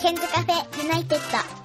[0.00, 1.60] ケンズカフェユナイテッド。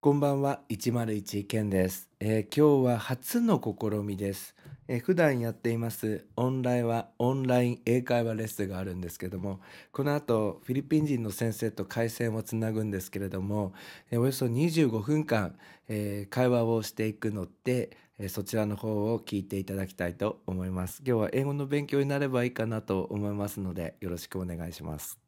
[0.00, 4.54] こんばんは101ケンです、えー今日は初の試みです、
[4.86, 9.58] えー普段やっていますオンラインはオンライン英会話レッスンがあるんですけども
[9.90, 13.72] この後フィリピン人の先生と回線をつなぐんですけれども、
[14.12, 15.56] えーおよそ25分間、
[15.88, 21.02] えー会話をしていくので、えーそちらの方を聞いていただきたいと思います。
[21.04, 25.23] 今日は英語の勉強になればいいかなと思いますのでよろしくお願いします。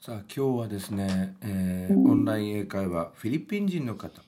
[0.00, 4.22] さあ今日はですね、えーオンライン英会話フィリピン人の方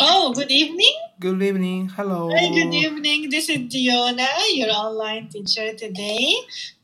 [0.00, 0.92] Oh, good evening.
[1.20, 1.88] Good evening.
[1.88, 2.28] Hello.
[2.30, 3.30] Hi, good evening.
[3.30, 6.34] This is Diona, your online teacher today.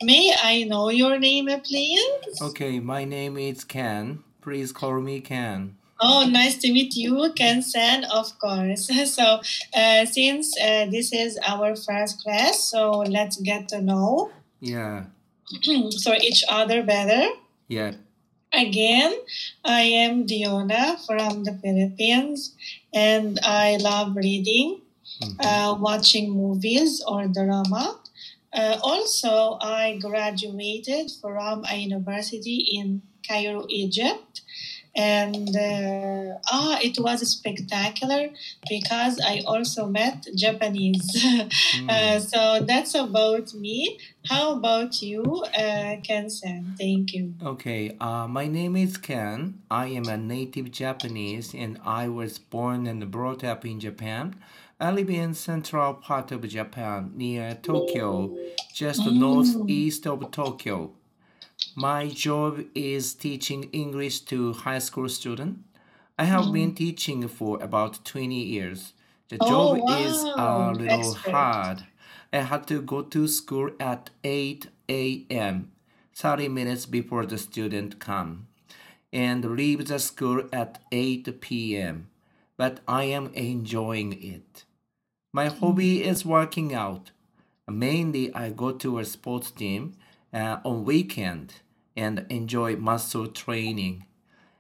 [0.01, 2.41] May I know your name, please?
[2.41, 4.21] Okay, my name is Ken.
[4.41, 5.75] Please call me Ken.
[6.01, 8.89] Oh, nice to meet you, Ken-san, of course.
[9.13, 9.41] So,
[9.75, 14.31] uh, since uh, this is our first class, so let's get to know
[14.61, 15.07] Yeah,
[15.91, 17.29] so each other better.
[17.68, 17.94] yeah.
[18.54, 19.14] Again,
[19.66, 22.56] I am Diona from the Philippines,
[22.94, 24.82] and I love reading,
[25.22, 25.38] Mhm.
[25.40, 28.00] uh, watching movies or drama.
[28.54, 34.42] Uh, also, I graduated from a university in Cairo, Egypt.
[34.96, 38.30] And uh, ah, it was spectacular
[38.70, 41.06] because I also met Japanese.
[41.76, 41.90] Mm.
[41.90, 44.00] uh, so that's about me.
[44.30, 45.24] How about you,
[45.58, 46.76] uh, Ken-san?
[46.80, 47.34] Thank you.
[47.44, 49.62] Okay, uh, my name is Ken.
[49.70, 54.36] I am a native Japanese and I was born and brought up in Japan.
[54.80, 58.36] I live in central part of Japan near Tokyo,
[58.74, 60.92] just northeast of Tokyo.
[61.76, 65.60] My job is teaching English to high school students.
[66.18, 68.94] I have been teaching for about 20 years.
[69.30, 71.30] The Oh, job is a little Expert.
[71.32, 71.86] hard.
[72.34, 75.72] I had to go to school at 8 a.m.
[76.14, 78.48] 30 minutes before the student come
[79.14, 82.10] and leave the school at 8 p.m.
[82.58, 84.66] But I am enjoying it.
[85.34, 87.12] My hobby is working out.
[87.70, 89.96] Mainly, I go to a sports team
[90.34, 91.62] uh, on weekend
[91.96, 94.06] and enjoy muscle training.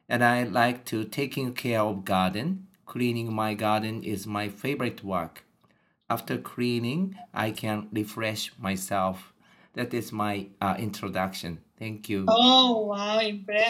[0.07, 2.67] And I like to taking care of garden.
[2.85, 5.43] Cleaning my garden is my favorite work.
[6.09, 9.33] After cleaning, I can refresh myself.
[9.73, 11.59] That is my uh, introduction.
[11.77, 12.25] Thank you.
[12.29, 13.19] Oh wow!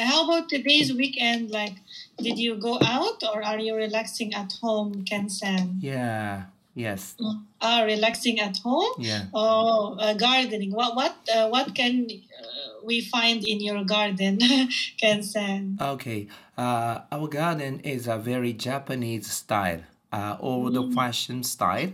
[0.04, 1.50] How about today's weekend?
[1.50, 1.74] Like,
[2.22, 5.80] did you go out or are you relaxing at home, Ken-san?
[5.82, 6.44] Yeah.
[6.76, 7.16] Yes.
[7.62, 8.94] Ah, relaxing at home.
[9.00, 9.26] Yeah.
[9.34, 10.72] Oh, uh, gardening.
[10.72, 12.46] What what uh, what can uh,
[12.86, 14.40] we find in your garden,
[15.00, 15.78] Ken-san?
[15.82, 19.82] Okay, uh, our garden is a very Japanese style,
[20.12, 21.92] uh, old fashioned style,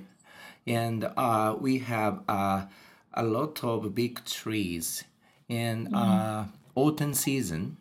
[0.67, 2.65] and uh, we have uh,
[3.13, 5.03] a lot of big trees.
[5.49, 7.77] In uh, autumn season,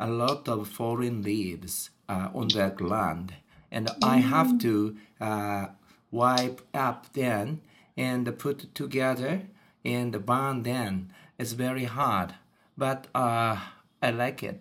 [0.00, 3.34] a lot of fallen leaves uh, on the ground,
[3.70, 5.66] and I have to uh,
[6.10, 7.60] wipe up then
[7.96, 9.42] and put together
[9.84, 11.12] and burn then.
[11.38, 12.34] It's very hard,
[12.76, 13.58] but uh,
[14.00, 14.60] I like it.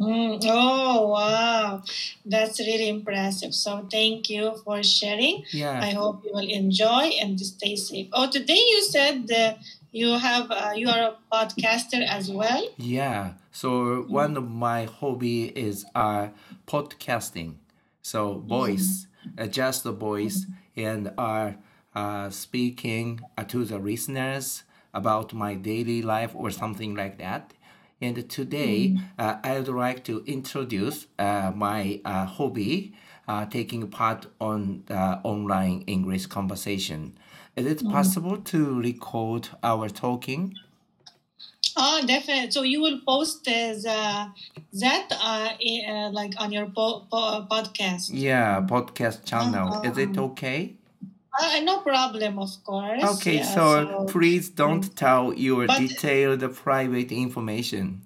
[0.00, 1.82] Mm, oh wow,
[2.24, 3.52] that's really impressive.
[3.52, 5.42] So thank you for sharing.
[5.50, 5.80] Yeah.
[5.82, 8.06] I hope you will enjoy and stay safe.
[8.12, 9.58] Oh, today you said that
[9.90, 12.62] you have uh, you are a podcaster as well.
[12.76, 13.34] Yeah.
[13.50, 16.28] So one of my hobby is uh
[16.68, 17.56] podcasting.
[18.00, 21.56] So voice, uh, just the voice, and are
[21.92, 24.62] uh, speaking uh, to the listeners
[24.94, 27.52] about my daily life or something like that.
[28.00, 32.94] And today, uh, I would like to introduce uh, my uh, hobby,
[33.26, 37.18] uh, taking part on the online English conversation.
[37.56, 40.54] Is it possible to record our talking?
[41.76, 42.50] Oh, definitely.
[42.50, 44.28] So you will post as uh,
[44.80, 45.50] that uh,
[45.90, 48.10] uh, like on your po- po- podcast.
[48.12, 49.80] Yeah, podcast channel.
[49.84, 50.77] Is it okay?
[51.40, 53.02] Uh, no problem, of course.
[53.18, 58.02] Okay, Yeah, so, please don't tell your But- detailed private information.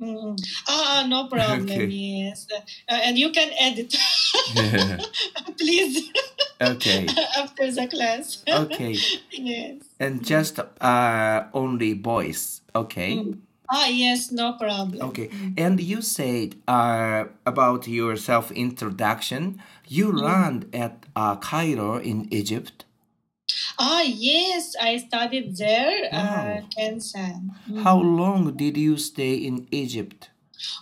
[0.00, 0.36] Mm,
[0.68, 1.62] ah, no problem.
[1.70, 1.86] Okay.
[1.86, 2.60] Yes, uh,
[3.02, 3.94] and you can edit,
[5.58, 6.10] please,
[6.60, 7.06] okay,
[7.36, 8.42] after the class.
[8.46, 8.94] okay,
[9.32, 9.82] yes.
[9.98, 12.62] and just uh only voice.
[12.74, 13.34] Okay,
[13.70, 15.08] Ah, yes, no problem.
[15.10, 15.30] okay.
[15.56, 19.60] And you said uh about your self introduction.
[19.86, 22.84] You learned at uh, Cairo in Egypt.
[23.78, 26.68] Ah, yes, I studied there, uh, Wow.
[26.76, 27.50] Kensan.
[27.84, 30.30] How long did you stay in Egypt?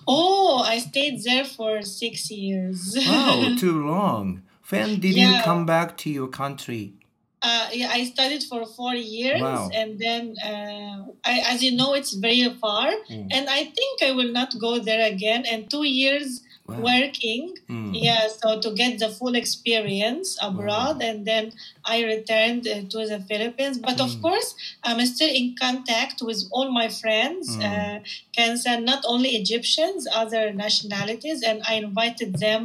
[0.08, 2.96] Oh, I stayed there for six years.
[3.06, 4.42] Wow, too long.
[4.70, 6.94] When did you come back to your country?
[7.42, 9.70] Uh, yeah, I studied for four years, Wow.
[9.74, 13.28] and then, uh, I, as you know, it's very far, Mm.
[13.30, 15.44] and I think I will not go there again.
[15.44, 16.80] And two years Wow.
[16.90, 17.92] working, Mm.
[18.06, 21.52] yeah, so to get the full experience abroad, and then
[21.84, 23.76] I returned uh, to the Philippines.
[23.78, 24.22] But of Mm.
[24.22, 27.62] course, I'm still in contact with all my friends, Mm.
[27.70, 27.96] uh,
[28.36, 32.62] Ken-san not only Egyptians, other nationalities, and I invited them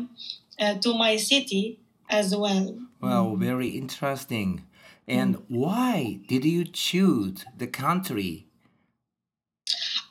[0.59, 1.77] uh, to my city
[2.09, 2.67] as well.
[3.01, 4.63] Wow, very interesting.
[5.05, 8.47] And why did you choose the country?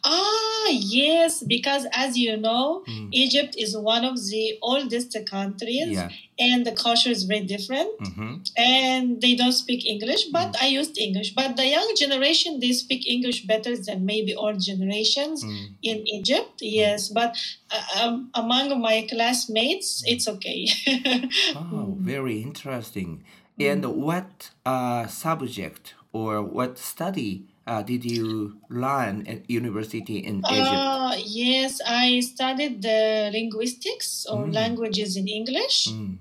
[0.04, 0.39] Ah,
[0.72, 3.08] yes, because as you know, Mm.
[3.12, 6.08] Egypt is one of the oldest countries, Yeah.
[6.38, 7.90] and the culture is very different.
[8.00, 8.32] Mm-hmm.
[8.56, 11.30] and they don't speak English, but I used English.
[11.34, 15.66] But the young generation, they speak English better than maybe old generations Mm.
[15.90, 16.54] in Egypt.
[16.80, 17.30] Yes, but
[17.74, 20.60] uh, um, among my classmates, it's okay.
[21.56, 23.10] Oh, very interesting.
[23.58, 30.82] And what uh, subject or what study uh, did you learn at university in Egypt?
[30.90, 34.54] Uh, yes, I studied the linguistics or Mm.
[34.60, 35.76] languages in English.
[35.94, 36.18] Mm.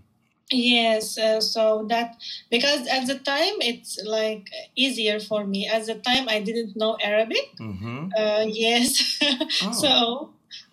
[0.51, 2.17] Yes, uh, so that
[2.49, 5.67] because at the time it's like easier for me.
[5.69, 7.47] At the time I didn't know Arabic.
[7.61, 7.99] Mm-hmm.
[8.17, 8.89] Uh, yes,
[9.61, 9.71] Oh.
[9.83, 9.91] so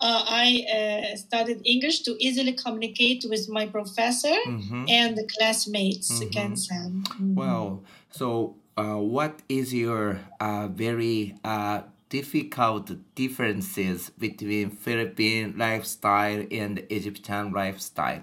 [0.01, 4.85] uh, I uh, studied English to easily communicate with my professor Mm-hmm.
[4.89, 6.09] and the classmates.
[6.21, 6.33] Mhm.
[6.33, 6.91] Ken-san.
[7.37, 7.85] Well,
[8.19, 17.53] so uh, what is your uh, very uh, difficult differences between Philippine lifestyle and Egyptian
[17.53, 18.23] lifestyle?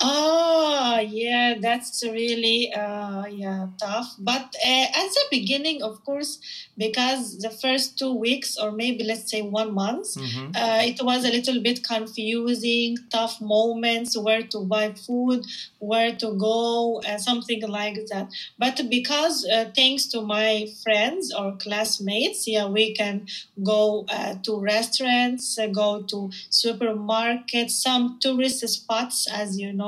[0.00, 4.14] Oh, yeah, that's really uh, yeah tough.
[4.18, 6.38] But uh, at the beginning, of course,
[6.76, 10.50] because the first two weeks or maybe let's say one month, Mm-hmm.
[10.54, 15.44] uh, it was a little bit confusing, tough moments, where to buy food,
[15.80, 18.28] where to go, uh, something like that.
[18.58, 23.26] But because uh, thanks to my friends or classmates, yeah, we can
[23.64, 29.87] go uh, to restaurants, uh, go to supermarkets, some tourist spots, as you know,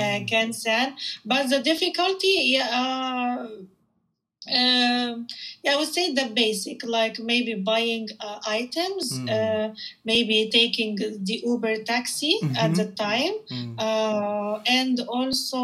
[0.00, 0.96] uh, Ken-san.
[1.24, 2.68] But the difficulty, yeah.
[2.80, 3.48] Uh,
[4.48, 5.26] um,
[5.62, 9.30] yeah, I would say the basic, like maybe buying uh, items, Mm.
[9.36, 9.74] uh,
[10.04, 12.76] maybe taking the Uber taxi at Mhm.
[12.76, 13.74] the time, Mm.
[13.78, 15.60] uh, and also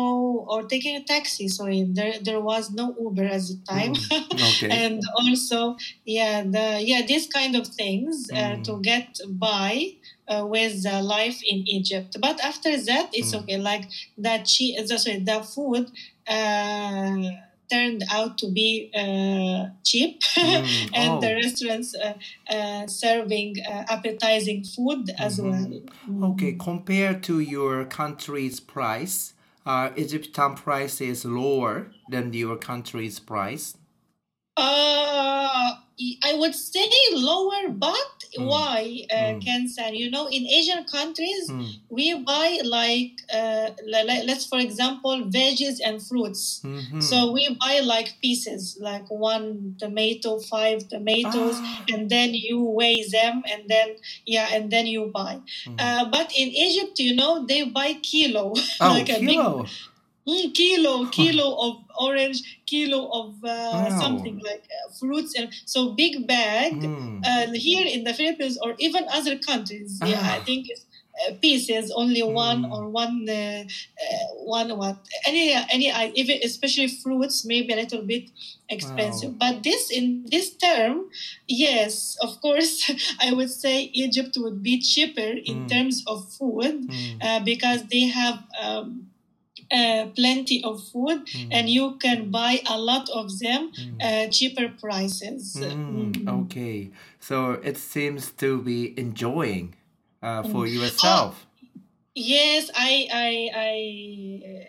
[0.53, 1.49] or taking a taxi.
[1.49, 4.43] Sorry, there there was no Uber at the time, Mm.
[4.51, 4.71] Okay.
[4.83, 8.65] and also yeah, the yeah these kind of things uh, Mm.
[8.67, 9.95] to get by.
[10.29, 13.41] Uh, with uh, life in Egypt, but after that it's Mm.
[13.41, 13.57] okay.
[13.57, 13.85] Like
[14.19, 15.91] that, she sorry, the food
[16.29, 17.23] uh,
[17.73, 20.91] turned out to be uh, cheap, Mm.
[20.95, 21.21] and Oh.
[21.21, 22.15] the restaurants uh,
[22.55, 25.45] uh, serving uh, appetizing food as Mhm.
[25.49, 26.31] well.
[26.33, 29.35] Okay, compared to your country's price,
[29.67, 33.77] uh, Egyptian price is lower than your country's price.
[34.57, 35.75] Uh,
[36.23, 38.47] I would say lower, but Mm.
[38.47, 38.81] why,
[39.11, 39.41] uh, Mm.
[39.45, 39.97] Kensan?
[39.97, 41.67] You know, in Asian countries, Mm.
[41.89, 43.71] we buy like, uh,
[44.31, 46.61] let's for example, veggies and fruits.
[46.65, 47.03] Mhm.
[47.03, 51.85] So we buy like pieces, like one tomato, five tomatoes, Ah.
[51.93, 53.89] and then you weigh them, and then
[54.27, 55.35] yeah, and then you buy.
[55.67, 55.77] Mm.
[55.85, 59.67] Uh, but in Egypt, you know, they buy kilo, oh, like a big kilo.
[60.29, 63.89] Mm, kilo, kilo of orange, kilo of uh, Wow.
[63.91, 66.75] something like uh, fruits, and so big bag.
[66.83, 67.21] Mm.
[67.27, 70.45] Uh, here in the Philippines or even other countries, yeah, I Ah.
[70.47, 70.85] think it's
[71.29, 72.73] uh, pieces only one Mm.
[72.73, 73.65] or one, uh,
[74.05, 74.27] uh,
[74.59, 78.31] one what any any i- even especially fruits maybe a little bit
[78.69, 79.39] expensive.
[79.39, 81.09] But this in this term,
[81.49, 85.69] yes, of course, I would say Egypt would be cheaper in Mm.
[85.73, 86.91] terms of food
[87.45, 89.09] because they have um,
[89.71, 91.49] uh, plenty of food Mm.
[91.51, 93.99] and you can buy a lot of them Mm.
[94.07, 95.57] uh, cheaper prices.
[95.57, 96.43] Mm, Mm.
[96.43, 99.75] okay, so it seems to be enjoying
[100.23, 100.75] uh, for Mm.
[100.75, 101.47] yourself.
[102.15, 103.31] Yes, I I
[103.71, 103.75] I
[104.51, 104.65] uh,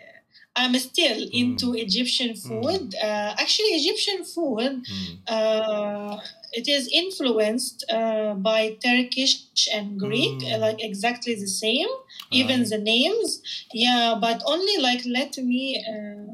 [0.56, 2.94] I'm still into Egyptian food.
[2.94, 4.82] Uh, actually, Egyptian food
[5.26, 6.18] uh,
[6.52, 11.88] it is influenced uh, by Turkish and Greek, like exactly the same.
[12.30, 16.32] Even the names, yeah, but only like let me uh,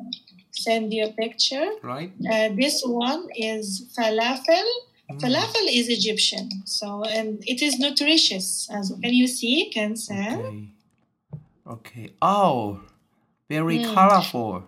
[0.53, 1.67] send you a picture.
[1.83, 2.13] Right?
[2.31, 4.69] Uh, this one is falafel.
[5.11, 5.21] Mm.
[5.21, 8.69] Falafel is Egyptian, so and it is nutritious.
[8.71, 10.39] As can you see, Ken-san?
[10.41, 10.69] Okay.
[11.67, 12.07] Okay.
[12.21, 12.81] Oh,
[13.49, 13.95] very Mm.
[13.95, 14.65] colorful.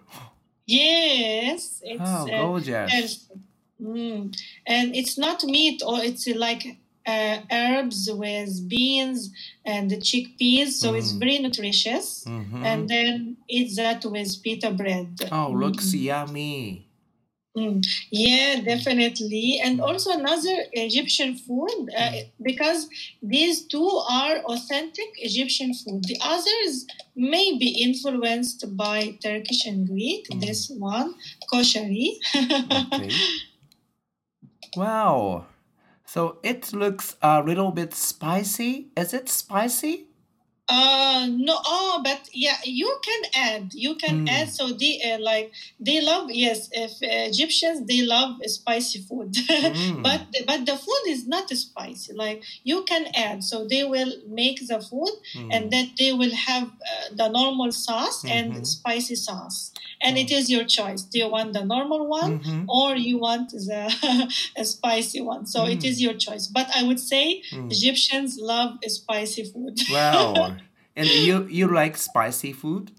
[0.67, 2.91] Yes, it's Oh, uh, gorgeous.
[2.93, 3.41] healthy.
[3.81, 4.35] Mm.
[4.67, 6.65] and it's not meat or it's uh, like
[7.13, 9.21] uh, herbs with beans
[9.65, 11.21] and the chickpeas, so it's Mm.
[11.25, 12.07] very nutritious.
[12.27, 12.63] Mhm.
[12.71, 13.15] And then
[13.57, 15.11] eat that with pita bread.
[15.33, 16.85] oh, looks yummy.
[17.57, 17.85] Mm.
[18.13, 19.59] Yeah, definitely.
[19.65, 22.13] And also another Egyptian food, uh,
[22.51, 22.81] because
[23.35, 23.89] these two
[24.21, 26.01] are authentic Egyptian food.
[26.05, 26.87] The others
[27.17, 30.23] may be influenced by Turkish and Greek.
[30.31, 30.41] Mm.
[30.47, 31.09] This one,
[31.53, 32.09] koshari.
[32.93, 33.11] Okay.
[34.77, 35.47] wow.
[36.09, 38.89] So it looks a little bit spicy.
[38.97, 40.08] Is it spicy?
[40.69, 44.29] Uh no oh but yeah you can add you can Mm.
[44.29, 49.33] add so they uh, like they love yes if uh, Egyptians they love spicy food
[49.49, 50.03] Mm.
[50.03, 54.59] but but the food is not spicy like you can add so they will make
[54.69, 55.49] the food Mm.
[55.55, 58.33] and that they will have uh, the normal sauce Mhm.
[58.37, 59.73] and spicy sauce
[60.03, 60.39] and it Mm.
[60.39, 62.65] is your choice do you want the normal one Mhm.
[62.69, 63.83] or you want the
[64.57, 69.45] a spicy one so it is your choice but i would say egyptians love spicy
[69.53, 70.57] food Wow.
[70.99, 72.91] And you you like spicy food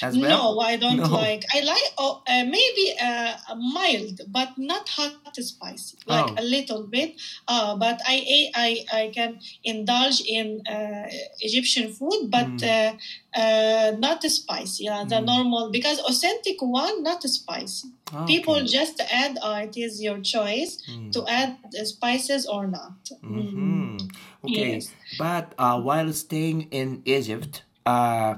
[0.00, 0.54] as well?
[0.54, 1.08] No, I don't No.
[1.08, 1.44] like.
[1.54, 5.98] I like oh, uh, maybe uh, mild, but not hot spicy.
[6.06, 6.34] Like Oh.
[6.38, 7.14] a little bit.
[7.48, 8.16] Uh, but I
[8.54, 11.06] I I can indulge in uh,
[11.40, 12.62] Egyptian food, but Mm.
[12.64, 12.92] uh,
[13.40, 14.84] uh, not spicy.
[14.84, 15.26] Yeah, the Mm.
[15.26, 17.88] normal because authentic one not spicy.
[18.26, 18.66] People Okay.
[18.78, 19.38] just add.
[19.42, 21.12] Uh, it is your choice Mm.
[21.14, 23.00] to add spices or not.
[23.24, 23.52] Mm.
[23.52, 24.10] Mhm.
[24.44, 24.92] Okay, Yes.
[25.16, 28.34] but uh, while staying in Egypt, uh,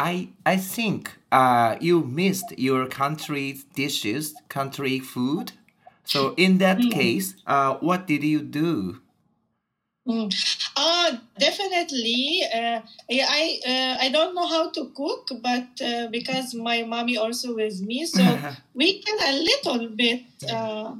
[0.00, 5.52] I I think uh, you missed your country's dishes, country food.
[6.04, 6.90] So in that Mm.
[6.90, 9.00] case, uh, what did you do?
[10.08, 10.32] Mm.
[10.76, 12.42] Uh, definitely.
[12.54, 17.54] Uh, I uh, I don't know how to cook, but uh, because my mommy also
[17.54, 18.24] with me, so
[18.74, 20.94] we can a little bit uh,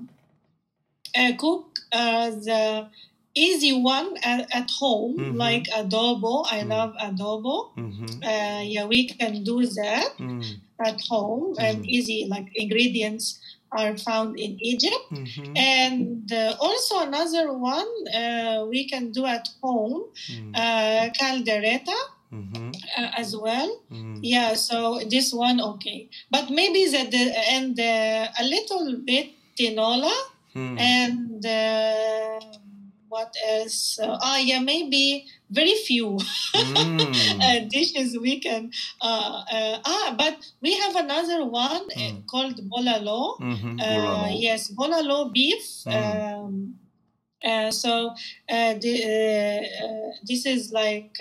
[1.15, 2.89] uh, cook uh, the
[3.37, 5.37] easy one at, at home, Mhm.
[5.45, 6.35] like adobo.
[6.51, 6.69] I Mm.
[6.75, 7.57] love adobo.
[7.77, 8.09] Mhm.
[8.33, 10.61] Uh, yeah, we can do that Mm.
[10.89, 11.89] at home, and Mm.
[11.97, 13.27] easy like ingredients
[13.79, 15.05] are found in Egypt.
[15.11, 15.53] Mhm.
[15.57, 17.91] And uh, also another one
[18.21, 19.97] uh, we can do at home,
[20.31, 20.53] Mm.
[20.63, 21.99] uh, caldereta
[22.33, 22.73] Mhm.
[22.99, 23.71] uh, as well.
[24.23, 27.23] Yeah, so this one okay, but maybe the, the
[27.57, 29.27] and uh, a little bit
[29.59, 30.15] tinola
[30.79, 32.41] and uh,
[33.17, 33.99] what else?
[33.99, 36.19] Uh, ah, yeah, maybe very few
[36.57, 37.41] Mm.
[37.47, 38.71] uh, dishes we can.
[39.01, 42.27] Uh, uh, ah, but we have another one uh, Mm.
[42.31, 43.39] called bulalo.
[43.41, 43.81] Mhm.
[43.81, 44.43] Uh, Bulalo.
[44.47, 45.65] yes, bulalo beef.
[45.87, 45.95] Mm.
[45.97, 46.55] Um,
[47.45, 48.11] uh, so
[48.55, 51.15] uh, the, uh, uh, this is like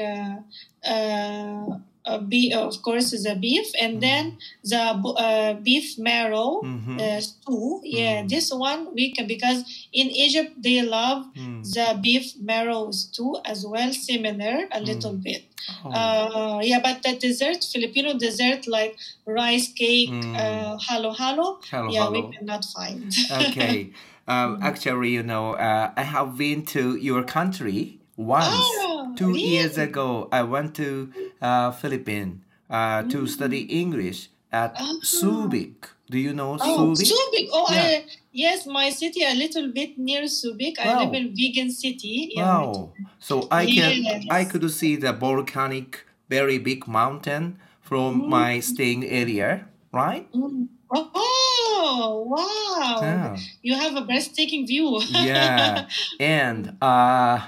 [2.06, 4.02] uh, uh, a be- of course is a beef, and Mm.
[4.02, 4.24] then
[4.64, 4.82] the
[5.18, 7.00] uh, beef marrow Mhm.
[7.02, 7.82] uh, stew.
[7.84, 8.30] Yeah, Mm.
[8.30, 11.64] this one we can because in Egypt they love Mm.
[11.74, 14.86] the beef marrow stew as well, similar a Mm.
[14.86, 15.44] little bit.
[15.84, 15.90] Oh.
[15.90, 18.94] Uh, yeah, but the dessert, Filipino dessert like
[19.26, 20.36] rice cake, Mm.
[20.38, 22.12] uh, halo halo, Hello, yeah, hello.
[22.30, 23.10] we cannot find.
[23.50, 23.90] okay.
[24.28, 28.70] Um, actually, you know, uh, I have been to your country once.
[28.82, 34.94] Ah, Two years ago, I went to uh, Philippines uh, to study English at Ah.
[35.04, 35.76] Subic.
[36.10, 37.08] Do you know Oh, Subic?
[37.10, 37.46] Subic.
[37.52, 37.82] Oh, Yeah.
[37.82, 40.78] I, yes, my city a little bit near Subic.
[40.80, 42.32] I live in Vigan City.
[42.36, 42.94] Yeah, Wow.
[43.20, 44.26] So I can Yes.
[44.30, 50.30] I could see the volcanic, very big mountain from my staying area, right?
[50.34, 50.68] Mm.
[50.92, 53.00] Oh, wow.
[53.02, 53.36] Yeah.
[53.62, 55.02] You have a breathtaking view.
[55.10, 55.88] yeah
[56.20, 57.40] and uh,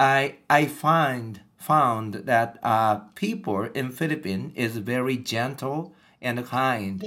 [0.00, 7.04] i i find found that uh, people in philippines is very gentle and kind.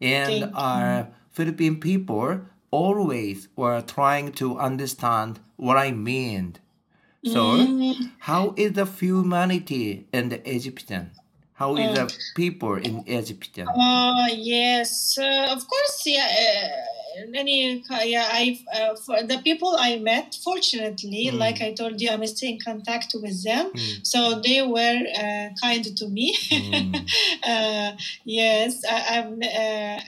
[0.00, 6.56] And uh, philippine people always were trying to understand what i mean.
[7.24, 8.12] So Mm.
[8.18, 11.12] how is the humanity in the egyptian?
[11.54, 13.68] How is the people in egyptian?
[13.76, 16.02] Uh, yes, uh, of course.
[16.06, 18.28] Yeah, uh, any yeah.
[18.30, 21.38] I uh, for the people I met, fortunately, Mm.
[21.38, 24.06] like I told you, I'm still in contact with them, Mm.
[24.06, 26.36] so they were uh, kind to me.
[26.50, 26.94] Mm.
[27.52, 27.92] uh,
[28.24, 29.40] yes, I, I'm.
[29.42, 30.00] Uh,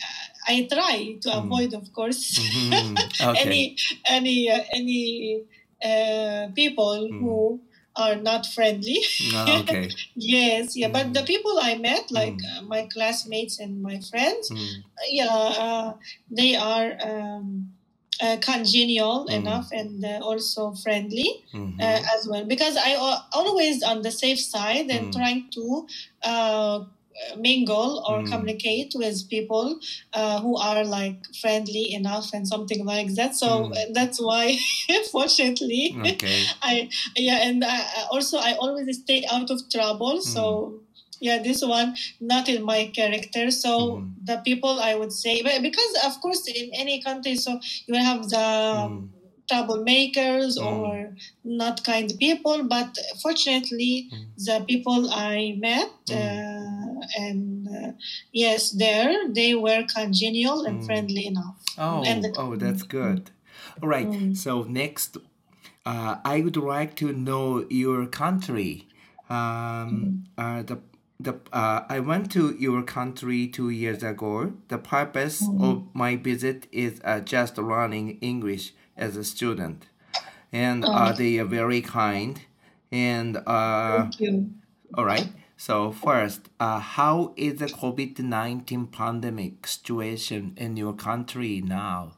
[0.50, 1.44] I try to Mm.
[1.44, 2.96] avoid, of course, Mhm.
[3.30, 3.76] okay any
[4.08, 5.42] any uh, any
[5.84, 7.18] uh, people Mm.
[7.20, 7.60] who
[7.98, 8.98] are not friendly.
[9.34, 11.14] Ah, okay Yes, yeah, but Mm.
[11.14, 12.58] the people I met, like Mm.
[12.58, 14.84] uh, my classmates and my friends, Mm.
[15.10, 15.36] yeah,
[15.66, 15.88] uh,
[16.30, 17.72] they are um,
[18.20, 19.34] uh, congenial Mm.
[19.40, 21.80] enough and uh, also friendly Mhm.
[21.80, 22.44] uh, as well.
[22.44, 25.12] Because I uh, always on the safe side and Mm.
[25.18, 25.64] trying to
[26.24, 26.78] uh,
[27.36, 28.30] mingle or Mm.
[28.32, 29.78] communicate with people
[30.12, 33.32] uh, who are like friendly enough and something like that.
[33.36, 33.72] So Mm.
[33.76, 34.56] uh, that's why,
[35.12, 35.82] fortunately,
[36.12, 36.40] Okay.
[36.62, 40.20] I yeah, and I, I- also I always stay out of trouble.
[40.20, 40.42] So
[41.20, 43.50] yeah, this one not in my character.
[43.50, 44.14] So Mhm.
[44.30, 47.50] the people I would say, but because of course in any country, so
[47.86, 48.46] you will have the
[48.78, 49.08] Mm.
[49.50, 50.66] troublemakers Mm.
[50.70, 52.58] or not kind people.
[52.76, 52.90] But
[53.22, 54.26] fortunately, Mm.
[54.46, 55.90] the people I met.
[56.20, 56.57] Uh,
[57.16, 57.92] and uh,
[58.32, 60.86] yes, there they were congenial and Mm.
[60.86, 61.56] friendly enough.
[61.78, 63.30] Oh, the- oh, that's good.
[63.82, 64.08] All right.
[64.08, 64.36] Mm.
[64.36, 65.16] So next,
[65.86, 68.86] uh, I would like to know your country.
[69.30, 70.78] Um, uh, the
[71.20, 74.52] the uh, I went to your country two years ago.
[74.68, 79.86] The purpose of my visit is uh, just learning English as a student,
[80.52, 82.40] and uh, they are very kind.
[82.90, 84.50] And uh, Thank you.
[84.94, 85.28] all right.
[85.58, 92.16] So first, uh, how is the COVID nineteen pandemic situation in your country now?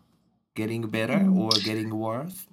[0.55, 2.47] Getting better or getting worse?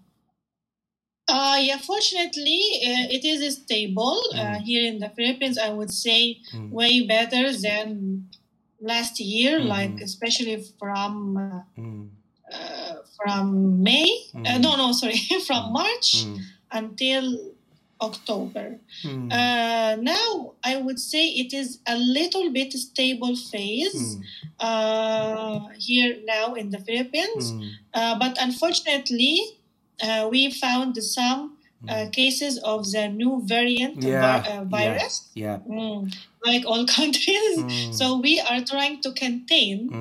[1.27, 5.57] Uh, yeah, fortunately, uh, it is stable uh, here in the Philippines.
[5.57, 6.71] I would say Mm.
[6.71, 8.29] way better than
[8.79, 9.67] last year, Mhm.
[9.67, 12.11] like especially from uh, Mm,
[12.53, 14.07] uh, from May.
[14.33, 14.61] Uh, Mhm.
[14.61, 15.17] no, no, sorry,
[15.47, 16.39] from March mm,
[16.71, 17.55] until
[18.01, 18.79] October.
[19.03, 24.23] mm, Uh, now, I would say it is a little bit stable phase mm,
[24.59, 27.55] uh, here now in the Philippines.
[27.57, 29.39] mm, Uh, but unfortunately,
[30.01, 31.57] uh, we found some
[31.89, 35.57] uh, cases of the new variant Yeah, vi- uh, virus, yeah.
[35.67, 36.13] Mm,
[36.45, 37.63] like all countries.
[37.63, 37.93] Mm.
[37.93, 39.99] So we are trying to contain,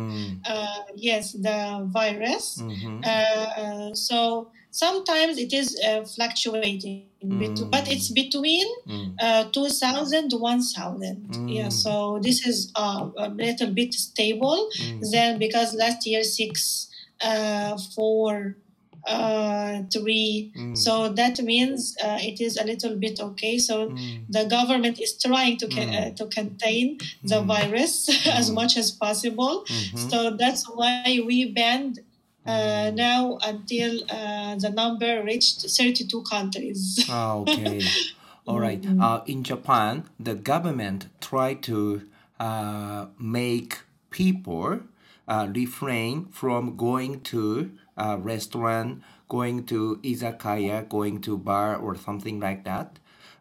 [0.97, 2.65] yes, the virus.
[3.05, 4.50] uh, so
[4.85, 7.71] sometimes it is uh, fluctuating, Mm.
[7.71, 11.38] but it's between mm, uh, 2000 to 1000.
[11.47, 11.73] Yeah, Mm.
[11.73, 11.92] so
[12.23, 16.88] this is uh, a little bit stable mm, then because last year six
[17.23, 18.56] uh four
[19.06, 24.25] uh three mm, so that means uh, it is a little bit okay so mm,
[24.28, 25.99] the government is trying to ca- Mm.
[25.99, 27.47] uh, to contain the Mm.
[27.47, 28.09] virus
[28.40, 28.54] as Mm.
[28.54, 32.00] much as possible mhm, so that's why we banned
[32.47, 37.81] uh, now until uh, the number reached 32 countries Ah, okay.
[38.47, 38.80] All right.
[38.80, 39.02] Mm-hmm.
[39.02, 42.02] Uh, in Japan, the government tried to
[42.39, 43.80] uh, make
[44.11, 44.80] people
[45.26, 52.39] uh, refrain from going to a restaurant, going to izakaya, going to bar or something
[52.39, 52.99] like that.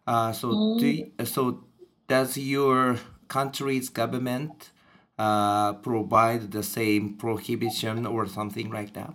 [0.08, 0.86] Uh, so, do
[1.20, 1.64] y- so
[2.08, 4.72] does your country's government
[5.18, 9.14] uh, provide the same prohibition or something like that?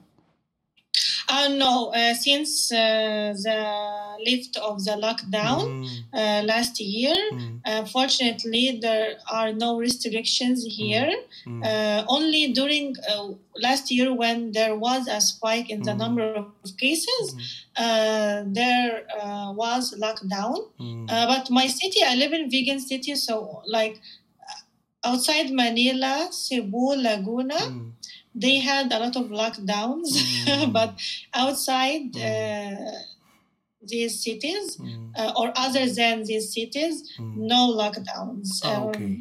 [1.28, 7.62] uh, no uh, since uh, the lift of the lockdown Mm, uh, last year mm,
[7.70, 11.10] Uh, fortunately, there are no restrictions here.
[11.46, 13.28] mm, Uh, only during uh,
[13.66, 16.00] last year, when there was a spike in the Mm.
[16.04, 16.26] number
[16.64, 17.26] of cases,
[17.84, 20.56] uh, there uh, was lockdown.
[20.78, 23.34] mm, Uh, but my city, I live in Vigan City, so
[23.66, 24.00] like
[25.04, 27.92] outside Manila, Cebu, Laguna, mm,
[28.34, 30.10] they had a lot of lockdowns.
[30.46, 30.72] Mm.
[30.78, 30.94] but
[31.34, 32.76] outside uh,
[33.82, 37.36] these cities, mm, uh, or other than these cities, mm.
[37.36, 38.64] no lockdowns.
[38.64, 39.16] Um, okay.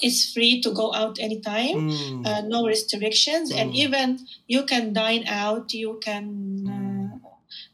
[0.00, 1.90] It's free to go out anytime.
[1.90, 3.82] Mm, Uh, no restrictions, and Mm.
[3.84, 4.08] even
[4.46, 5.74] you can dine out.
[5.74, 6.26] You can
[6.70, 7.08] uh,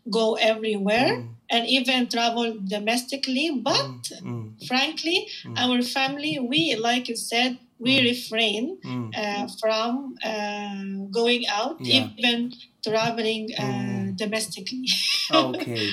[0.08, 3.50] go everywhere, mm, and even travel domestically.
[3.62, 5.56] But mm, frankly, Mm.
[5.58, 8.04] our family, we like you said, we Mm.
[8.04, 12.08] refrain mm, uh, from uh, going out, Yeah.
[12.16, 12.52] even
[12.82, 14.16] traveling uh, Mm.
[14.16, 14.88] domestically.
[15.30, 15.86] okay.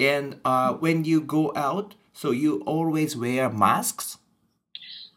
[0.00, 4.18] And uh, when you go out, so you always wear masks?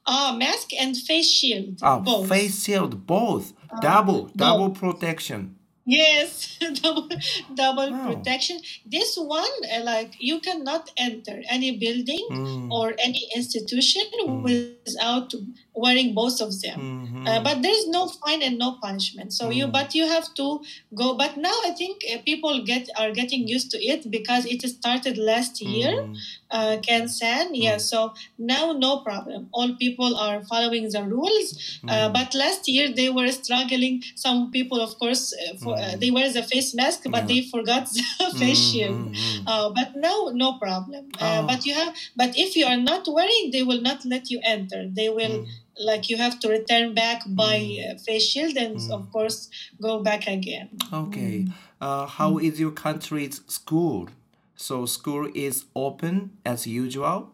[0.08, 1.80] Ah, mask and face shield.
[1.82, 2.28] Ah, both.
[2.30, 3.54] face shield, both.
[3.82, 5.55] double, double protection.
[5.86, 7.10] Yes, double,
[7.54, 8.06] double Wow.
[8.14, 8.60] protection.
[8.86, 14.42] This one, uh, like, you cannot enter any building Mm, or any institution Mm.
[14.86, 15.34] without
[15.76, 16.80] wearing both of them.
[16.80, 19.30] mhm, Uh, but there is no fine and no punishment.
[19.34, 19.72] So you, Mm.
[19.78, 20.48] but you have to
[20.94, 21.08] go.
[21.22, 25.18] But now I think uh, people get are getting used to it because it started
[25.32, 25.94] last year.
[25.94, 26.16] mm,
[26.52, 27.78] Uh, San, yeah.
[27.78, 29.50] So now no problem.
[29.52, 31.48] All people are following the rules.
[31.88, 34.04] Uh, mm, but last year they were struggling.
[34.16, 36.00] Some people, of course, uh, for, uh, Mm.
[36.02, 38.04] they wear the face mask, but they forgot the
[38.42, 38.98] face mm, shield.
[38.98, 39.44] mm, mm.
[39.52, 41.04] Uh, but now, no problem.
[41.20, 41.42] Uh, Ah.
[41.50, 44.82] But you have, but if you are not wearing, they will not let you enter.
[45.00, 45.48] They will, Mm.
[45.78, 47.96] Like, you have to return back by Mm.
[47.96, 48.92] uh, face shield and, Mm.
[48.92, 49.50] of course,
[49.82, 50.70] go back again.
[50.94, 51.46] Okay.
[51.82, 54.08] Uh, how is your country's school?
[54.56, 57.32] So school is open as usual?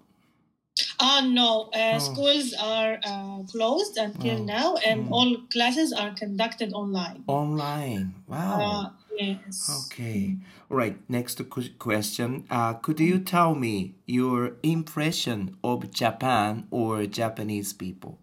[1.00, 1.70] Ah, no.
[1.74, 2.00] Uh, Oh.
[2.00, 4.44] Schools are uh, closed until Oh.
[4.58, 5.12] now, and Mm.
[5.12, 7.24] all classes are conducted online.
[7.28, 8.16] Online.
[8.28, 8.60] Wow.
[8.62, 9.86] Uh, yes.
[9.86, 10.38] Okay.
[10.70, 10.98] All right.
[11.10, 11.38] Next
[11.78, 12.46] question.
[12.50, 18.18] Uh, could you tell me your impression of Japan or Japanese people?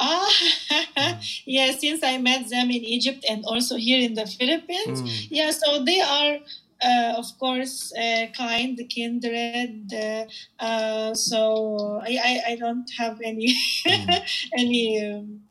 [0.00, 0.28] Ah,
[0.96, 1.18] Mm.
[1.46, 1.72] yeah.
[1.72, 5.26] Since I met them in Egypt and also here in the Philippines, Mm.
[5.30, 5.50] yeah.
[5.50, 6.38] So they are.
[6.84, 9.86] Uh, of course, uh, kind, kindred.
[9.94, 10.24] Uh,
[10.58, 13.54] uh, so I, I, I don't have any
[13.86, 14.20] Mm.
[14.58, 15.41] any um,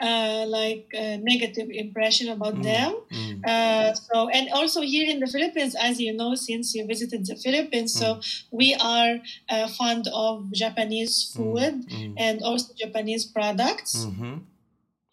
[0.00, 2.62] uh, like uh, negative impression about Mm.
[2.62, 2.90] them.
[3.10, 3.40] Mm.
[3.46, 7.36] Uh, so and also here in the Philippines, as you know, since you visited the
[7.36, 9.18] Philippines, so we are
[9.50, 12.14] uh, fond of Japanese food Mm.
[12.18, 14.06] and also Japanese products.
[14.06, 14.42] Mhm.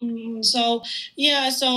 [0.02, 0.82] Mm, so
[1.16, 1.68] yeah, so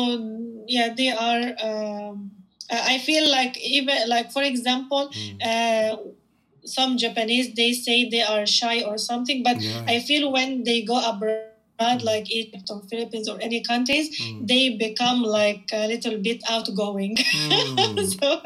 [0.68, 1.44] yeah, they are.
[1.62, 2.32] Um,
[2.72, 5.38] uh, I feel like even like for example, Mm.
[5.44, 5.98] uh,
[6.66, 9.84] some Japanese they say they are shy or something, but Yeah.
[9.88, 14.48] I feel when they go abroad, like Egypt or Philippines or any countries, Mm.
[14.48, 17.16] they become like a little bit outgoing.
[17.18, 18.08] Mm.
[18.20, 18.42] so,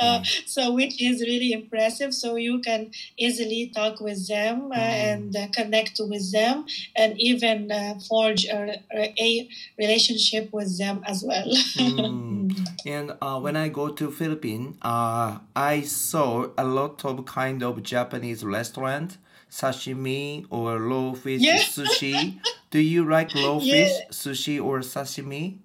[0.00, 2.12] uh, so which is really impressive.
[2.14, 5.12] So you can easily talk with them uh, Mm.
[5.12, 6.64] and uh, connect with them,
[6.96, 8.82] and even uh, forge a,
[9.18, 11.50] a relationship with them as well.
[12.84, 17.82] And uh, when I go to Philippines, uh, I saw a lot of kind of
[17.82, 19.18] Japanese restaurant,
[19.50, 21.60] sashimi or raw fish Yeah.
[21.62, 22.40] sushi.
[22.70, 23.72] Do you like raw Yeah.
[23.84, 25.58] fish sushi or sashimi?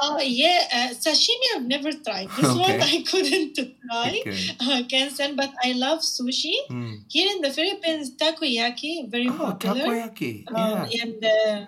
[0.00, 2.28] Oh yeah, uh, sashimi I've never tried.
[2.30, 3.54] This one I couldn't
[3.90, 4.20] try.
[4.20, 4.56] Okay.
[4.60, 6.54] Uh, Ken-san, but I love sushi.
[6.70, 7.04] Mm.
[7.10, 9.84] Here in the Philippines, takoyaki very Oh, popular.
[9.84, 10.48] takoyaki.
[10.48, 10.88] Um, Yeah.
[11.02, 11.66] and uh,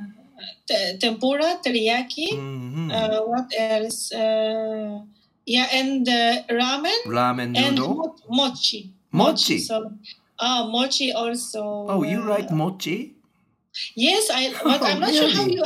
[1.00, 2.28] tempura, teriyaki.
[2.32, 2.90] Mhm.
[2.90, 4.12] Uh, what else?
[4.12, 5.00] Uh,
[5.46, 7.94] yeah, and uh, ramen Ramen and noodle.
[7.94, 8.90] mo- mochi.
[9.12, 9.58] Mochi.
[9.58, 9.90] So,
[10.38, 11.86] ah, mochi also.
[11.88, 13.14] Oh, you uh, like mochi?
[13.94, 14.52] Yes, I.
[14.64, 15.64] But Oh, I'm not sure how you.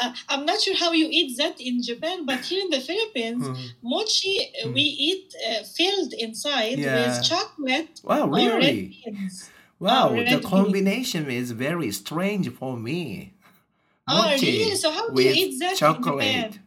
[0.00, 3.44] Uh, I'm not sure how you eat that in Japan, but here in the Philippines,
[3.46, 3.56] Mm.
[3.82, 4.72] mochi Mm.
[4.74, 6.96] we eat uh, filled inside Yeah.
[6.96, 8.96] with chocolate Wow, really?
[9.04, 9.50] beans.
[9.78, 10.48] Wow, red the bean.
[10.50, 13.32] combination is very strange for me.
[14.08, 14.74] Oh, really?
[14.76, 16.52] So how do you eat that in chocolate.
[16.52, 16.60] Japan?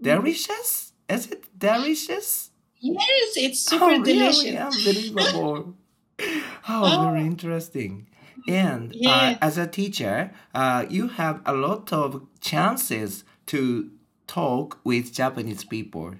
[0.00, 0.92] Delicious?
[1.08, 2.50] Is it delicious?
[2.78, 4.02] Yes, it's super oh, really?
[4.02, 4.56] delicious.
[4.56, 5.74] Unbelievable.
[6.62, 7.10] How Oh.
[7.10, 8.06] very interesting.
[8.48, 13.90] And uh, as a teacher, uh, you have a lot of chances to
[14.26, 16.14] talk with Japanese people.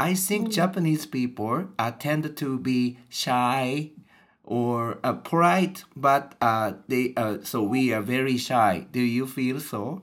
[0.00, 3.90] I think Japanese people uh, tend to be shy
[4.48, 8.86] or uh, polite, but uh, they uh, so we are very shy.
[8.92, 10.02] Do you feel so?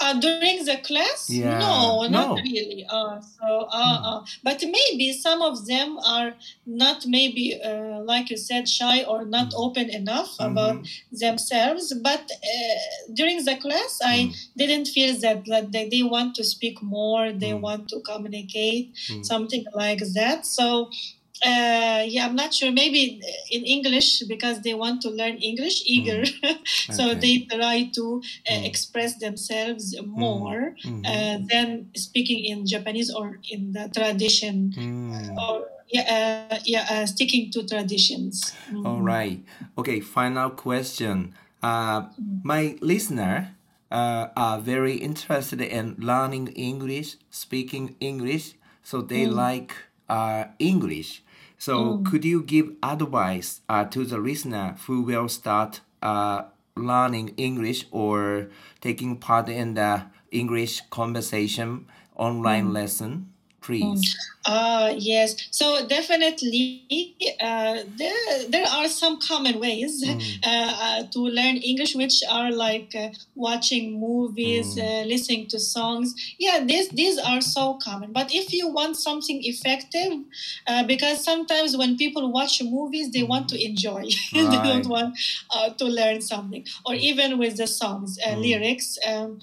[0.00, 1.28] Uh, during the class?
[1.30, 1.58] Yeah.
[1.58, 2.36] No, not No.
[2.36, 2.86] really.
[2.88, 6.34] Uh, so, uh, uh, but maybe some of them are
[6.66, 9.64] not maybe uh, like you said shy or not Mm.
[9.64, 10.46] open enough Mhm.
[10.50, 10.78] about
[11.10, 11.92] themselves.
[12.08, 12.78] But uh,
[13.14, 14.34] during the class, I Mm.
[14.60, 17.32] didn't feel that that they, they want to speak more.
[17.32, 17.60] They Mm.
[17.66, 19.24] want to communicate Mm.
[19.24, 20.46] something like that.
[20.46, 20.90] So.
[21.46, 22.72] Uh, yeah, I'm not sure.
[22.72, 26.24] Maybe in English because they want to learn English, eager.
[26.96, 27.20] so Okay.
[27.22, 28.04] they try to
[28.50, 28.64] uh, Mm.
[28.70, 31.02] express themselves more Mhm.
[31.06, 35.38] uh, than speaking in Japanese or in the tradition Mm.
[35.38, 35.56] or
[35.94, 36.06] yeah,
[36.50, 38.52] uh, yeah, uh, sticking to traditions.
[38.72, 38.82] Mm.
[38.86, 39.38] All right.
[39.78, 41.30] Okay, final question.
[41.62, 42.10] Uh,
[42.42, 43.54] my listener
[43.90, 49.72] uh, are very interested in learning English, speaking English, so they like
[50.10, 51.22] uh, English.
[51.58, 56.44] So, could you give advice uh, to the listener who will start uh,
[56.76, 58.48] learning English or
[58.80, 63.32] taking part in the English conversation online lesson,
[63.66, 64.16] please?
[64.46, 65.34] Uh, yes.
[65.50, 72.22] So definitely, uh, there there are some common ways uh, uh, to learn English, which
[72.30, 76.14] are like uh, watching movies, uh, listening to songs.
[76.38, 78.12] Yeah, these these are so common.
[78.12, 80.12] But if you want something effective,
[80.66, 84.04] uh, because sometimes when people watch movies, they want to enjoy.
[84.34, 85.16] they don't want
[85.50, 86.64] uh, to learn something.
[86.84, 88.98] Or even with the songs, uh, lyrics.
[89.06, 89.40] Um,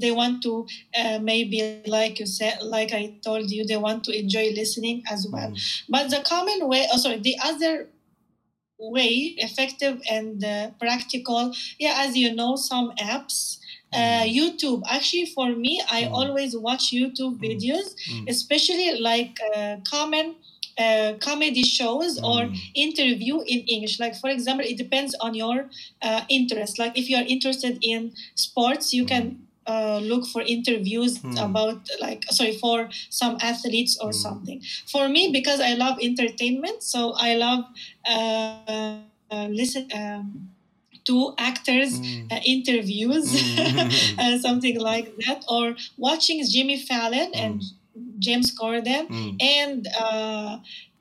[0.00, 0.66] they want to
[0.98, 5.26] uh, maybe like you said like i told you they want to enjoy listening as
[5.32, 5.52] well.
[5.88, 7.88] But the common way oh sorry the other
[8.78, 13.58] way effective and uh, practical yeah as you know some apps
[13.94, 14.82] uh, youtube.
[14.90, 17.94] Actually for me i always watch youtube videos
[18.28, 20.34] especially like uh, common
[20.78, 23.98] uh, comedy shows or interview in english.
[23.98, 25.70] Like for example it depends on your
[26.02, 26.78] uh, interest.
[26.78, 32.24] Like if you are interested in sports you can uh, look for interviews about like
[32.30, 34.60] sorry for some athletes or something
[34.92, 37.64] for me because i love entertainment so i love
[38.08, 39.00] uh,
[39.30, 40.48] uh, listen um,
[41.04, 42.32] to actors Mm.
[42.32, 44.18] uh, interviews, Mm.
[44.18, 47.62] uh, something like that, or watching Jimmy Fallon and
[48.18, 49.36] James Corden うん。
[49.40, 49.86] and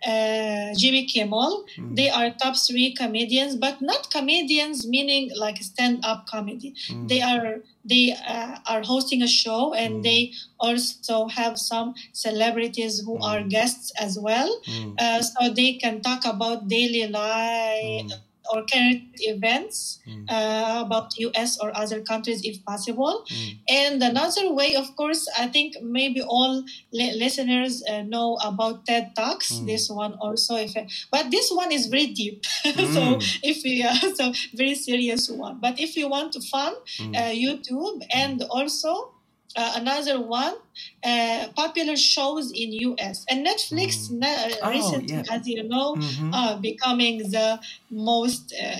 [0.06, 1.66] uh, Jimmy Kimmel.
[1.78, 1.96] Mm.
[1.96, 6.76] They are top three comedians, but not comedians meaning like stand-up comedy.
[6.90, 7.08] Mm.
[7.08, 10.04] They are they uh, are hosting a show, and mm.
[10.04, 13.50] they also have some celebrities who are hmm.
[13.50, 14.94] guests as well, hmm.
[14.98, 20.26] uh, so they can talk about daily life hmm or current events mm.
[20.30, 23.26] uh, about US or other countries if possible.
[23.30, 23.58] Mm.
[23.70, 29.16] And another way, of course, I think maybe all li- listeners uh, know about TED
[29.16, 29.54] Talks.
[29.54, 29.66] Mm.
[29.66, 30.74] This one also, if
[31.12, 33.40] but this one is very deep, so mm.
[33.44, 35.60] if you uh, so very serious one.
[35.60, 37.16] But if you want fun, mm.
[37.16, 39.15] uh, YouTube and also
[39.56, 40.56] uh, another one
[41.04, 44.20] uh, popular shows in us and netflix mm.
[44.20, 45.24] ne- uh, oh, recently yeah.
[45.32, 46.34] as you know mm-hmm.
[46.34, 48.76] uh, becoming the most uh,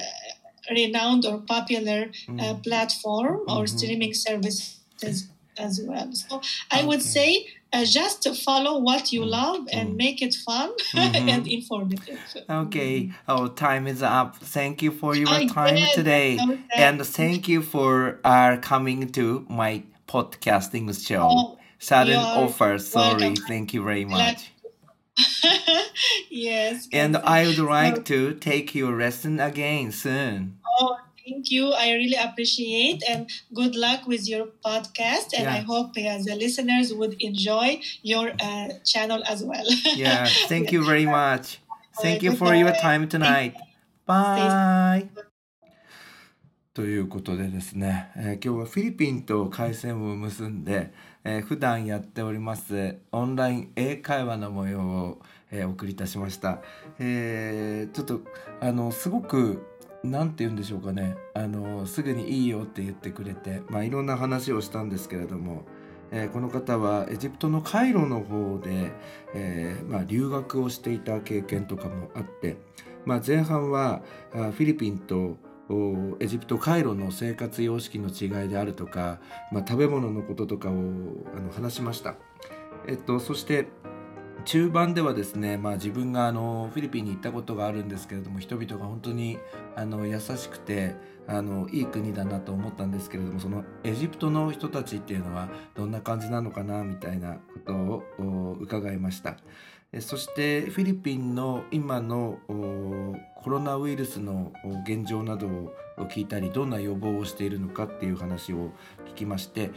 [0.72, 2.64] renowned or popular uh, mm.
[2.64, 3.58] platform mm-hmm.
[3.58, 6.88] or streaming service as, as well so i okay.
[6.88, 7.48] would say
[7.84, 9.30] just follow what you mm.
[9.30, 9.98] love and mm.
[9.98, 11.28] make it fun mm-hmm.
[11.28, 12.18] and informative.
[12.50, 14.38] Okay, our oh, time is up.
[14.38, 15.94] Thank you for your I time did.
[15.94, 16.40] today,
[16.74, 19.84] and thank you for uh, coming to my
[20.16, 21.28] podcasting show.
[21.30, 22.78] Oh, Sudden offer.
[22.80, 23.22] Sorry.
[23.22, 23.36] welcome.
[23.36, 24.52] Thank you very much.
[26.30, 26.88] yes.
[26.92, 27.18] And.
[27.18, 30.58] I would like to take your lesson again soon.
[30.80, 30.98] Oh,
[31.28, 31.74] thank you.
[31.74, 35.38] I really appreciate and good luck with your podcast.
[35.38, 39.66] And I hope uh, the listeners would enjoy your uh, channel as well.
[39.96, 40.28] Yeah.
[40.52, 41.60] Thank you very much.
[42.02, 43.56] Thank you for your time tonight.
[44.06, 45.10] Bye.
[46.76, 50.92] ということでですね、えー今日はフィリピンと回線を結んで、
[51.24, 56.60] えー普段やっておりますオンライン英会話の模様を、えーお送りいたしました、
[57.00, 58.20] えーちょっと
[58.60, 59.66] あのすごく
[60.04, 61.16] なんて言うんでしょうかね。
[61.34, 65.64] あのすぐにいいよって言ってくれて、まあ、いろんな話をしたんですけれども、
[66.12, 68.92] えーこの方はエジプトのカイロの方で、
[69.34, 72.58] えーまあ、留学をしていた経験とかもあって、
[73.06, 74.02] まあ、前半は
[74.34, 75.38] あフィリピンと
[76.20, 79.20] エジプトカイロの生活様式の違いであるとか、
[79.52, 80.76] まあ、食べ物のこととかをあ
[81.40, 82.16] の話しました。
[82.88, 83.68] えっと、そして
[84.46, 89.40] 中盤ではですね、まあ、自分があのフィリピンに行ったことがあるんですけれども人々が本当に
[89.76, 90.96] あの優しくて
[91.28, 97.74] あのいい国だなと思ったんですけれどもそのエジプトの人たちっていうのはどんな感じなのかなみたいなこと
[98.24, 99.38] を伺いました。
[100.02, 104.52] そしてフィリピンの今のコロナウイルスの
[104.86, 105.74] 現状などを
[106.10, 108.72] 聞いたりどんな予防をしているのかっていう話を
[109.12, 109.72] 聞きまして、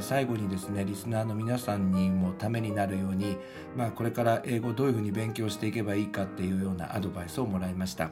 [0.00, 3.36] 最後にですねリスナーの皆さんにもためになるように、
[3.76, 8.10] まあ、これから英語どういうふうに勉強していけばいいかっていうようなアドバイスをもらいました。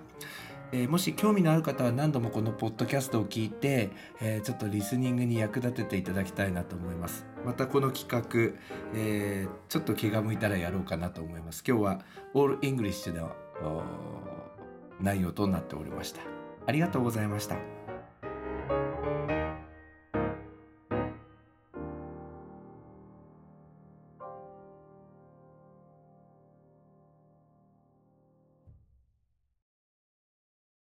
[0.72, 7.26] えーもし興味のある方は何度もこのポッドキャストを聞いて、えーちょっとリスニングに役立てていただきたいなと思います。
[7.44, 8.58] またこの企画、
[8.94, 11.62] えーちょっと気が向いたらやろうかなと思います。
[11.66, 12.00] 今日は
[12.34, 13.30] オールイングリッシュの
[15.00, 16.22] 内容となっておりました。
[16.66, 17.56] ありがとうございました。